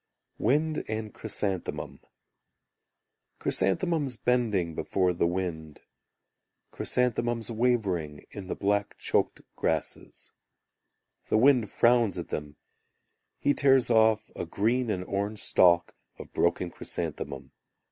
[0.39, 1.99] Wind and Chrysanthemum
[3.37, 5.81] Chrysanthemums bending Before the wind.
[6.71, 10.31] Chrysanthemums wavering In the black choked grasses.
[11.29, 12.55] The wind frowns at them,
[13.37, 17.51] He tears off a green and orange stalk of broken chrysanthemum.